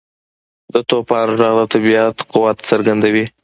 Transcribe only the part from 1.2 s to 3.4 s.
ږغ د طبیعت قوت څرګندوي.